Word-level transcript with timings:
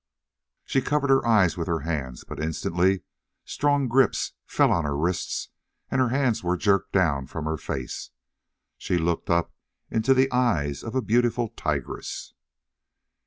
She 0.65 0.81
covered 0.81 1.11
her 1.11 1.23
eyes 1.27 1.55
with 1.57 1.67
her 1.67 1.81
hands 1.81 2.23
but 2.23 2.39
instantly 2.39 3.03
strong 3.45 3.87
grips 3.87 4.33
fell 4.47 4.71
on 4.71 4.83
her 4.83 4.97
wrists 4.97 5.49
and 5.91 6.01
her 6.01 6.09
hands 6.09 6.43
were 6.43 6.57
jerked 6.57 6.91
down 6.91 7.27
from 7.27 7.45
her 7.45 7.55
face. 7.55 8.09
She 8.79 8.97
looked 8.97 9.29
up 9.29 9.53
into 9.91 10.15
the 10.15 10.31
eyes 10.31 10.81
of 10.81 10.95
a 10.95 11.03
beautiful 11.03 11.49
tigress. 11.49 12.33